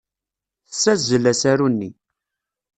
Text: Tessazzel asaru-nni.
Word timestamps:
Tessazzel 0.69 1.25
asaru-nni. 1.31 1.89